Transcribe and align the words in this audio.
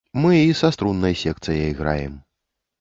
Мы 0.21 0.31
і 0.45 0.55
са 0.61 0.71
струннай 0.77 1.15
секцыяй 1.23 1.79
граем. 1.83 2.19